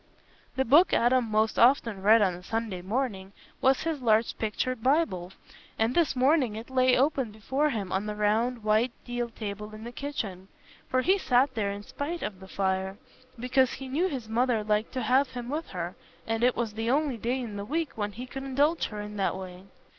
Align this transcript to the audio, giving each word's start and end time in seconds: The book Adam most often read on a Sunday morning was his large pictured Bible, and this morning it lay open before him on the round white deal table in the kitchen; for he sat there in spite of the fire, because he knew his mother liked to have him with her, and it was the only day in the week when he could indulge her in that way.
The 0.55 0.65
book 0.65 0.93
Adam 0.95 1.25
most 1.29 1.59
often 1.59 2.01
read 2.01 2.23
on 2.23 2.33
a 2.33 2.41
Sunday 2.41 2.81
morning 2.81 3.33
was 3.61 3.81
his 3.83 4.01
large 4.01 4.35
pictured 4.39 4.81
Bible, 4.81 5.31
and 5.77 5.93
this 5.93 6.15
morning 6.15 6.55
it 6.55 6.71
lay 6.71 6.97
open 6.97 7.29
before 7.29 7.69
him 7.69 7.91
on 7.91 8.07
the 8.07 8.15
round 8.15 8.63
white 8.63 8.91
deal 9.05 9.29
table 9.29 9.75
in 9.75 9.83
the 9.83 9.91
kitchen; 9.91 10.47
for 10.89 11.01
he 11.03 11.19
sat 11.19 11.53
there 11.53 11.69
in 11.69 11.83
spite 11.83 12.23
of 12.23 12.39
the 12.39 12.47
fire, 12.47 12.97
because 13.39 13.73
he 13.73 13.87
knew 13.87 14.07
his 14.07 14.27
mother 14.27 14.63
liked 14.63 14.91
to 14.93 15.03
have 15.03 15.27
him 15.29 15.49
with 15.49 15.67
her, 15.67 15.95
and 16.25 16.43
it 16.43 16.55
was 16.55 16.73
the 16.73 16.89
only 16.89 17.17
day 17.17 17.39
in 17.39 17.55
the 17.55 17.63
week 17.63 17.95
when 17.95 18.13
he 18.13 18.25
could 18.25 18.43
indulge 18.43 18.85
her 18.87 19.01
in 19.01 19.17
that 19.17 19.37
way. 19.37 19.65